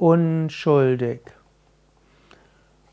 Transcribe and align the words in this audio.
unschuldig. 0.00 1.20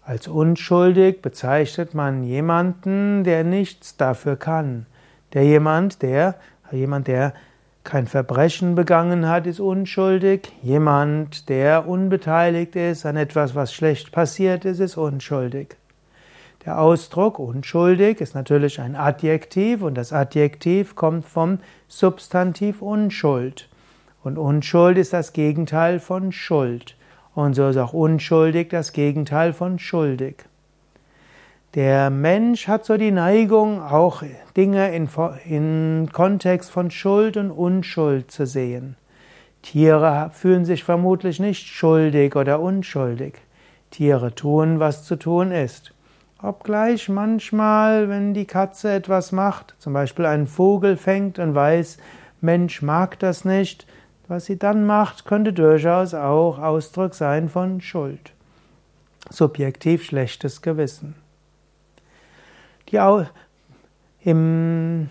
Als 0.03 0.27
unschuldig 0.27 1.21
bezeichnet 1.21 1.93
man 1.93 2.23
jemanden, 2.23 3.23
der 3.23 3.43
nichts 3.43 3.95
dafür 3.97 4.35
kann. 4.35 4.85
Der 5.33 5.43
jemand, 5.43 6.01
der, 6.01 6.35
jemand, 6.71 7.07
der 7.07 7.33
kein 7.85 8.07
Verbrechen 8.07 8.75
begangen 8.75 9.27
hat, 9.27 9.47
ist 9.47 9.61
unschuldig. 9.61 10.51
Jemand, 10.61 11.47
der 11.47 11.87
unbeteiligt 11.87 12.75
ist 12.75 13.05
an 13.05 13.15
etwas, 13.15 13.55
was 13.55 13.73
schlecht 13.73 14.11
passiert 14.11 14.65
ist, 14.65 14.79
ist 14.79 14.97
unschuldig. 14.97 15.77
Der 16.65 16.81
Ausdruck 16.81 17.39
unschuldig 17.39 18.19
ist 18.19 18.35
natürlich 18.35 18.81
ein 18.81 18.97
Adjektiv 18.97 19.81
und 19.81 19.95
das 19.95 20.11
Adjektiv 20.11 20.95
kommt 20.95 21.23
vom 21.23 21.59
Substantiv 21.87 22.81
Unschuld. 22.81 23.69
Und 24.23 24.37
Unschuld 24.37 24.97
ist 24.97 25.13
das 25.13 25.31
Gegenteil 25.31 26.01
von 26.01 26.33
Schuld. 26.33 26.96
Und 27.37 27.53
so 27.53 27.67
ist 27.67 27.77
auch 27.77 27.93
unschuldig 27.93 28.69
das 28.69 28.93
Gegenteil 28.93 29.53
von 29.53 29.77
schuldig. 29.77 30.37
Der 31.75 32.09
Mensch 32.09 32.67
hat 32.67 32.83
so 32.83 32.97
die 32.97 33.11
Neigung, 33.11 33.79
auch 33.79 34.23
Dinge 34.55 34.95
in, 34.95 35.07
in 35.45 36.09
Kontext 36.11 36.71
von 36.71 36.89
Schuld 36.89 37.37
und 37.37 37.51
Unschuld 37.51 38.31
zu 38.31 38.47
sehen. 38.47 38.95
Tiere 39.61 40.31
fühlen 40.33 40.65
sich 40.65 40.83
vermutlich 40.83 41.39
nicht 41.39 41.67
schuldig 41.67 42.35
oder 42.35 42.59
unschuldig. 42.59 43.35
Tiere 43.91 44.33
tun, 44.33 44.79
was 44.79 45.03
zu 45.03 45.15
tun 45.15 45.51
ist. 45.51 45.93
Obgleich 46.41 47.07
manchmal, 47.07 48.09
wenn 48.09 48.33
die 48.33 48.45
Katze 48.45 48.91
etwas 48.93 49.31
macht, 49.31 49.75
zum 49.77 49.93
Beispiel 49.93 50.25
einen 50.25 50.47
Vogel 50.47 50.97
fängt 50.97 51.37
und 51.37 51.53
weiß, 51.53 51.99
Mensch 52.41 52.81
mag 52.81 53.19
das 53.19 53.45
nicht, 53.45 53.85
was 54.27 54.45
sie 54.45 54.57
dann 54.57 54.85
macht, 54.85 55.25
könnte 55.25 55.53
durchaus 55.53 56.13
auch 56.13 56.59
Ausdruck 56.59 57.13
sein 57.13 57.49
von 57.49 57.81
Schuld. 57.81 58.33
Subjektiv 59.29 60.03
schlechtes 60.03 60.61
Gewissen. 60.61 61.15
Die, 62.89 62.99
im, 64.21 65.09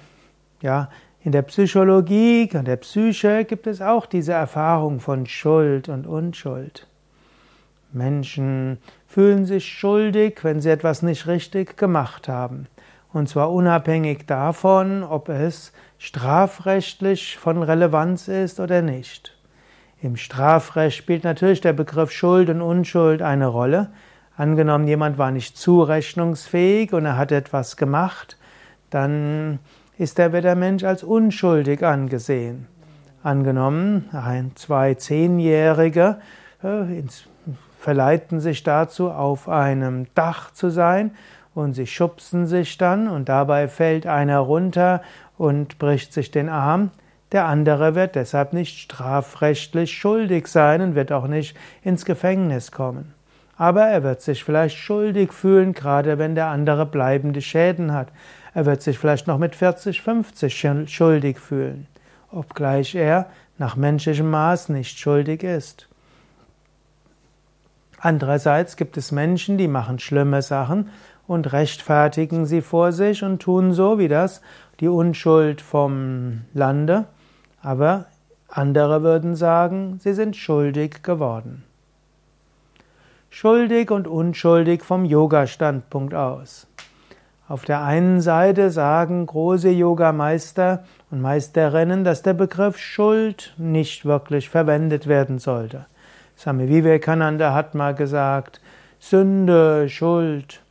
ja, 0.62 0.88
in 1.22 1.32
der 1.32 1.42
Psychologie 1.42 2.48
und 2.54 2.66
der 2.66 2.76
Psyche 2.76 3.44
gibt 3.44 3.66
es 3.66 3.82
auch 3.82 4.06
diese 4.06 4.32
Erfahrung 4.32 5.00
von 5.00 5.26
Schuld 5.26 5.88
und 5.88 6.06
Unschuld. 6.06 6.86
Menschen 7.92 8.78
fühlen 9.06 9.44
sich 9.44 9.66
schuldig, 9.66 10.44
wenn 10.44 10.60
sie 10.60 10.70
etwas 10.70 11.02
nicht 11.02 11.26
richtig 11.26 11.76
gemacht 11.76 12.28
haben. 12.28 12.66
Und 13.16 13.30
zwar 13.30 13.50
unabhängig 13.50 14.26
davon, 14.26 15.02
ob 15.02 15.30
es 15.30 15.72
strafrechtlich 15.96 17.38
von 17.38 17.62
Relevanz 17.62 18.28
ist 18.28 18.60
oder 18.60 18.82
nicht. 18.82 19.34
Im 20.02 20.16
Strafrecht 20.16 20.98
spielt 20.98 21.24
natürlich 21.24 21.62
der 21.62 21.72
Begriff 21.72 22.12
Schuld 22.12 22.50
und 22.50 22.60
Unschuld 22.60 23.22
eine 23.22 23.46
Rolle. 23.46 23.88
Angenommen, 24.36 24.86
jemand 24.86 25.16
war 25.16 25.30
nicht 25.30 25.56
zurechnungsfähig 25.56 26.92
und 26.92 27.06
er 27.06 27.16
hat 27.16 27.32
etwas 27.32 27.78
gemacht, 27.78 28.36
dann 28.90 29.60
ist 29.96 30.18
er, 30.18 30.34
wird 30.34 30.44
der 30.44 30.54
Mensch 30.54 30.84
als 30.84 31.02
unschuldig 31.02 31.82
angesehen. 31.86 32.66
Angenommen, 33.22 34.10
ein, 34.12 34.52
zwei 34.56 34.92
Zehnjährige 34.92 36.18
äh, 36.62 37.02
verleiten 37.80 38.40
sich 38.40 38.62
dazu, 38.62 39.10
auf 39.10 39.48
einem 39.48 40.06
Dach 40.14 40.52
zu 40.52 40.68
sein 40.68 41.12
und 41.56 41.72
sie 41.72 41.86
schubsen 41.86 42.46
sich 42.46 42.76
dann 42.76 43.08
und 43.08 43.30
dabei 43.30 43.66
fällt 43.66 44.06
einer 44.06 44.40
runter 44.40 45.00
und 45.38 45.78
bricht 45.78 46.12
sich 46.12 46.30
den 46.30 46.50
Arm. 46.50 46.90
Der 47.32 47.46
andere 47.46 47.94
wird 47.94 48.14
deshalb 48.14 48.52
nicht 48.52 48.78
strafrechtlich 48.78 49.90
schuldig 49.90 50.48
sein 50.48 50.82
und 50.82 50.94
wird 50.94 51.12
auch 51.12 51.26
nicht 51.26 51.56
ins 51.82 52.04
Gefängnis 52.04 52.72
kommen. 52.72 53.14
Aber 53.56 53.84
er 53.86 54.02
wird 54.02 54.20
sich 54.20 54.44
vielleicht 54.44 54.76
schuldig 54.76 55.32
fühlen, 55.32 55.72
gerade 55.72 56.18
wenn 56.18 56.34
der 56.34 56.48
andere 56.48 56.84
bleibende 56.84 57.40
Schäden 57.40 57.94
hat. 57.94 58.08
Er 58.52 58.66
wird 58.66 58.82
sich 58.82 58.98
vielleicht 58.98 59.26
noch 59.26 59.38
mit 59.38 59.56
40, 59.56 60.02
50 60.02 60.90
schuldig 60.90 61.40
fühlen, 61.40 61.86
obgleich 62.30 62.94
er 62.94 63.30
nach 63.56 63.76
menschlichem 63.76 64.30
Maß 64.30 64.68
nicht 64.68 64.98
schuldig 64.98 65.42
ist. 65.42 65.88
Andererseits 67.98 68.76
gibt 68.76 68.98
es 68.98 69.10
Menschen, 69.10 69.56
die 69.56 69.68
machen 69.68 69.98
schlimme 69.98 70.42
Sachen 70.42 70.90
und 71.26 71.52
rechtfertigen 71.52 72.46
sie 72.46 72.62
vor 72.62 72.92
sich 72.92 73.22
und 73.22 73.40
tun 73.40 73.72
so 73.72 73.98
wie 73.98 74.08
das 74.08 74.40
die 74.80 74.88
Unschuld 74.88 75.60
vom 75.60 76.42
Lande, 76.52 77.06
aber 77.62 78.06
andere 78.48 79.02
würden 79.02 79.34
sagen, 79.34 79.98
sie 80.00 80.12
sind 80.12 80.36
schuldig 80.36 81.02
geworden. 81.02 81.64
Schuldig 83.30 83.90
und 83.90 84.06
unschuldig 84.06 84.82
vom 84.82 85.04
Yoga-Standpunkt 85.04 86.14
aus. 86.14 86.66
Auf 87.48 87.64
der 87.64 87.82
einen 87.82 88.20
Seite 88.20 88.70
sagen 88.70 89.26
große 89.26 89.70
Yogameister 89.70 90.84
und 91.10 91.20
Meisterinnen, 91.20 92.02
dass 92.02 92.22
der 92.22 92.34
Begriff 92.34 92.78
Schuld 92.78 93.54
nicht 93.56 94.04
wirklich 94.04 94.48
verwendet 94.48 95.06
werden 95.06 95.38
sollte. 95.38 95.86
Swami 96.36 96.68
Vivekananda 96.68 97.54
hat 97.54 97.74
mal 97.74 97.94
gesagt, 97.94 98.60
Sünde, 98.98 99.88
Schuld, 99.88 100.62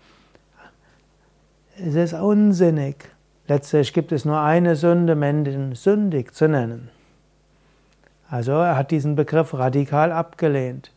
es 1.78 1.96
ist 1.96 2.14
unsinnig. 2.14 3.10
Letztlich 3.48 3.94
gibt 3.94 4.12
es 4.12 4.26
nur 4.26 4.40
eine 4.40 4.76
Sünde, 4.76 5.16
Menschen 5.16 5.76
sündig 5.76 6.34
zu 6.34 6.48
nennen. 6.48 6.90
Also 8.30 8.54
er 8.54 8.76
hat 8.76 8.92
diesen 8.92 9.16
Begriff 9.16 9.54
radikal 9.54 10.12
abgelehnt. 10.12 10.92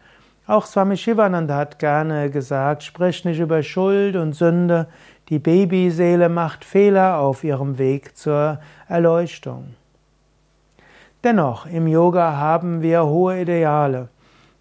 Auch 0.46 0.64
Swami 0.64 0.96
Shivananda 0.96 1.56
hat 1.56 1.78
gerne 1.78 2.30
gesagt, 2.30 2.82
sprich 2.82 3.24
nicht 3.24 3.38
über 3.38 3.62
Schuld 3.62 4.16
und 4.16 4.32
Sünde, 4.32 4.86
die 5.28 5.38
Babyseele 5.38 6.30
macht 6.30 6.64
Fehler 6.64 7.18
auf 7.18 7.44
ihrem 7.44 7.76
Weg 7.76 8.16
zur 8.16 8.58
Erleuchtung. 8.88 9.74
Dennoch, 11.22 11.66
im 11.66 11.86
Yoga 11.86 12.36
haben 12.36 12.80
wir 12.80 13.04
hohe 13.04 13.42
Ideale. 13.42 14.08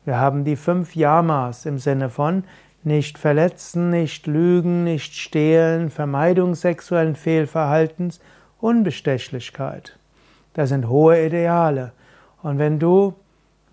Wir 0.04 0.20
haben 0.20 0.44
die 0.44 0.58
fünf 0.58 0.96
Yamas 0.96 1.66
im 1.66 1.78
Sinne 1.78 2.10
von 2.10 2.44
nicht 2.88 3.18
verletzen, 3.18 3.90
nicht 3.90 4.26
lügen, 4.26 4.84
nicht 4.84 5.14
stehlen, 5.14 5.90
Vermeidung 5.90 6.56
sexuellen 6.56 7.16
Fehlverhaltens, 7.16 8.20
Unbestechlichkeit. 8.60 9.98
Das 10.54 10.70
sind 10.70 10.88
hohe 10.88 11.24
Ideale. 11.24 11.92
Und 12.42 12.58
wenn 12.58 12.80
du 12.80 13.14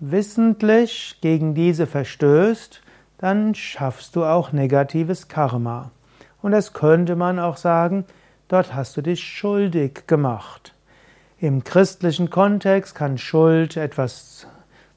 wissentlich 0.01 1.17
gegen 1.21 1.55
diese 1.55 1.87
verstößt, 1.87 2.83
dann 3.19 3.55
schaffst 3.55 4.17
du 4.17 4.25
auch 4.25 4.53
negatives 4.53 5.29
Karma. 5.29 5.91
Und 6.43 6.53
das 6.53 6.75
könnte 6.75 7.17
man 7.17 7.39
auch 7.39 7.57
sagen, 7.57 8.05
dort 8.49 8.75
hast 8.75 8.97
du 8.97 9.01
dich 9.01 9.23
schuldig 9.25 10.07
gemacht. 10.07 10.75
Im 11.39 11.65
christlichen 11.65 12.31
Kontext 12.31 12.95
kann 12.95 13.17
Schuld 13.17 13.77
etwas 13.77 14.47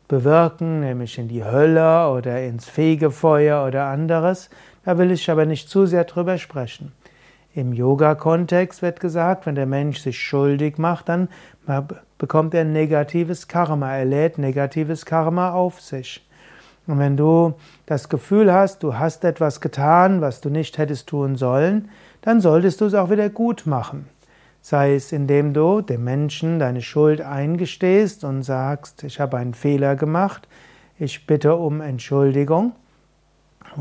bewirken, 0.07 0.79
nämlich 0.79 1.18
in 1.18 1.28
die 1.28 1.44
Hölle 1.44 2.09
oder 2.09 2.41
ins 2.44 2.68
Fegefeuer 2.68 3.66
oder 3.66 3.85
anderes. 3.85 4.50
Da 4.85 4.97
will 4.97 5.12
ich 5.12 5.29
aber 5.29 5.45
nicht 5.45 5.69
zu 5.69 5.85
sehr 5.85 6.06
drüber 6.06 6.38
sprechen. 6.38 6.94
Im 7.53 7.73
Yoga-Kontext 7.73 8.81
wird 8.81 9.00
gesagt, 9.00 9.46
wenn 9.46 9.56
der 9.56 9.66
Mensch 9.66 10.00
sich 10.00 10.19
schuldig 10.19 10.78
macht, 10.78 11.09
dann 11.09 11.28
bekommt 12.17 12.53
er 12.53 12.63
negatives 12.63 13.47
Karma, 13.47 13.96
er 13.96 14.06
lädt 14.06 14.38
negatives 14.38 15.06
Karma 15.06 15.51
auf 15.51 15.81
sich. 15.81 16.25
Und 16.85 17.00
wenn 17.00 17.17
du 17.17 17.56
das 17.85 18.07
Gefühl 18.07 18.53
hast, 18.53 18.84
du 18.84 18.97
hast 18.97 19.25
etwas 19.25 19.59
getan, 19.59 20.22
was 20.22 20.40
du 20.40 20.50
nicht 20.50 20.78
hättest 20.78 21.07
tun 21.07 21.35
sollen, 21.35 21.90
dann 22.22 22.40
solltest 22.40 22.79
du 22.79 22.85
es 22.85 22.94
auch 22.94 23.09
wieder 23.09 23.29
gut 23.29 23.66
machen 23.66 24.07
sei 24.69 24.95
es 24.95 25.13
indem 25.13 25.53
du 25.53 25.79
dem 25.79 26.03
Menschen 26.03 26.59
deine 26.59 26.81
Schuld 26.81 27.22
eingestehst 27.22 28.25
und 28.25 28.44
sagst, 28.44 29.05
ich 29.05 29.22
habe 29.22 29.38
einen 29.38 29.53
Fehler 29.53 29.95
gemacht, 29.95 30.50
ich 31.00 31.25
bitte 31.25 31.55
um 31.55 31.79
Entschuldigung, 31.79 32.73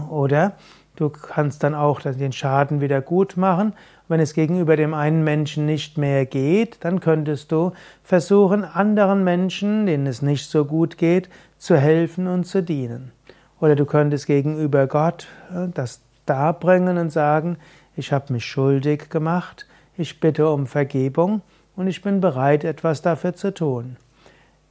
oder 0.09 0.53
du 0.95 1.09
kannst 1.09 1.65
dann 1.65 1.75
auch 1.75 2.01
den 2.03 2.31
Schaden 2.31 2.81
wieder 2.81 3.01
gut 3.01 3.37
machen. 3.37 3.73
Wenn 4.07 4.21
es 4.21 4.33
gegenüber 4.33 4.77
dem 4.77 4.95
einen 4.95 5.25
Menschen 5.25 5.67
nicht 5.67 5.99
mehr 5.99 6.25
geht, 6.25 6.77
dann 6.85 7.01
könntest 7.01 7.51
du 7.51 7.73
versuchen, 8.05 8.63
anderen 8.63 9.25
Menschen, 9.25 9.87
denen 9.87 10.07
es 10.07 10.23
nicht 10.23 10.49
so 10.49 10.65
gut 10.67 10.99
geht, 10.99 11.29
zu 11.59 11.77
helfen 11.77 12.29
und 12.29 12.45
zu 12.45 12.63
dienen. 12.63 13.11
Oder 13.59 13.75
du 13.75 13.87
könntest 13.87 14.29
gegenüber 14.29 14.87
Gott 14.87 15.27
äh, 15.53 15.67
das 15.75 16.03
darbringen 16.27 16.97
und 16.97 17.11
sagen, 17.11 17.57
ich 17.97 18.13
habe 18.13 18.33
mich 18.33 18.45
schuldig 18.45 19.11
gemacht, 19.11 19.66
ich 19.97 20.21
bitte 20.21 20.51
um 20.51 20.67
Vergebung 20.67 21.43
und 21.77 21.87
ich 21.87 22.03
bin 22.03 22.21
bereit, 22.21 22.65
etwas 22.65 23.03
dafür 23.03 23.35
zu 23.35 23.53
tun. 23.53 23.97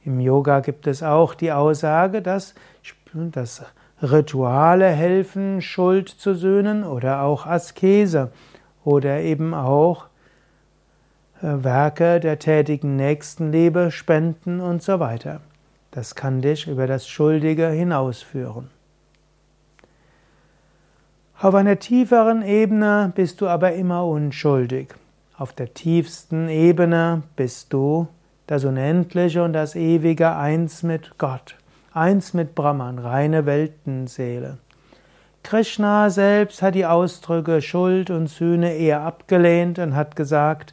Im 0.04 0.20
Yoga 0.20 0.60
gibt 0.60 0.86
es 0.86 1.02
auch 1.02 1.34
die 1.34 1.52
Aussage, 1.52 2.22
dass, 2.22 2.54
dass 3.12 3.64
Rituale 4.02 4.88
helfen, 4.88 5.60
Schuld 5.62 6.08
zu 6.08 6.34
sühnen 6.34 6.84
oder 6.84 7.22
auch 7.22 7.46
Askese 7.46 8.30
oder 8.84 9.20
eben 9.20 9.52
auch 9.54 10.06
äh, 11.42 11.64
Werke 11.64 12.20
der 12.20 12.38
tätigen 12.38 12.96
Nächstenliebe, 12.96 13.90
Spenden 13.90 14.60
und 14.60 14.82
so 14.82 15.00
weiter. 15.00 15.40
Das 15.90 16.14
kann 16.14 16.42
dich 16.42 16.68
über 16.68 16.86
das 16.86 17.08
Schuldige 17.08 17.68
hinausführen. 17.68 18.68
Auf 21.40 21.54
einer 21.54 21.78
tieferen 21.78 22.42
Ebene 22.42 23.12
bist 23.14 23.40
du 23.40 23.48
aber 23.48 23.72
immer 23.72 24.06
unschuldig. 24.06 24.94
Auf 25.38 25.52
der 25.52 25.74
tiefsten 25.74 26.48
Ebene 26.48 27.22
bist 27.36 27.74
du 27.74 28.08
das 28.46 28.64
Unendliche 28.64 29.42
und 29.44 29.52
das 29.52 29.74
Ewige 29.74 30.34
eins 30.34 30.82
mit 30.82 31.18
Gott, 31.18 31.56
eins 31.92 32.32
mit 32.32 32.54
Brahman, 32.54 32.98
reine 32.98 33.44
Weltenseele. 33.44 34.56
Krishna 35.42 36.08
selbst 36.08 36.62
hat 36.62 36.74
die 36.74 36.86
Ausdrücke 36.86 37.60
Schuld 37.60 38.08
und 38.08 38.28
Sühne 38.28 38.76
eher 38.76 39.02
abgelehnt 39.02 39.78
und 39.78 39.94
hat 39.94 40.16
gesagt, 40.16 40.72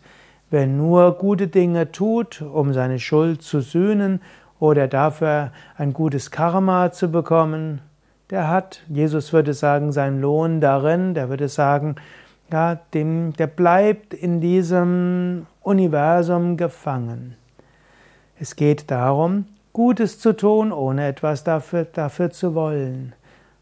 wer 0.50 0.66
nur 0.66 1.18
gute 1.18 1.50
Dinge 1.50 1.92
tut, 1.92 2.42
um 2.42 2.72
seine 2.72 3.00
Schuld 3.00 3.42
zu 3.42 3.60
sühnen 3.60 4.22
oder 4.62 4.88
dafür 4.88 5.52
ein 5.76 5.92
gutes 5.92 6.32
Karma 6.32 6.94
zu 6.94 7.12
bekommen, 7.12 7.82
der 8.30 8.48
hat, 8.48 8.82
Jesus 8.88 9.34
würde 9.34 9.54
sagen, 9.54 9.92
seinen 9.92 10.22
Lohn 10.22 10.62
darin, 10.62 11.16
der 11.16 11.28
würde 11.28 11.50
sagen, 11.50 11.98
ja, 12.54 12.76
dem, 12.94 13.34
der 13.34 13.48
bleibt 13.48 14.14
in 14.14 14.40
diesem 14.40 15.48
Universum 15.64 16.56
gefangen. 16.56 17.36
Es 18.40 18.56
geht 18.56 18.92
darum, 18.92 19.46
Gutes 19.74 20.20
zu 20.20 20.34
tun, 20.34 20.72
ohne 20.72 21.08
etwas 21.08 21.44
dafür, 21.44 21.86
dafür 21.86 22.30
zu 22.30 22.54
wollen. 22.54 23.14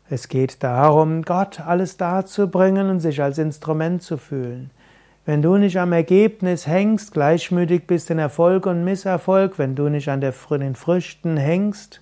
Es 0.09 0.27
geht 0.27 0.61
darum, 0.61 1.21
Gott 1.21 1.61
alles 1.61 1.95
darzubringen 1.95 2.89
und 2.89 2.99
sich 2.99 3.23
als 3.23 3.37
Instrument 3.37 4.03
zu 4.03 4.17
fühlen. 4.17 4.71
Wenn 5.25 5.41
du 5.41 5.55
nicht 5.55 5.79
am 5.79 5.93
Ergebnis 5.93 6.67
hängst, 6.67 7.13
gleichmütig 7.13 7.87
bist 7.87 8.09
in 8.11 8.19
Erfolg 8.19 8.65
und 8.65 8.83
Misserfolg, 8.83 9.57
wenn 9.57 9.73
du 9.73 9.87
nicht 9.87 10.09
an 10.09 10.19
den 10.19 10.33
Früchten 10.75 11.37
hängst 11.37 12.01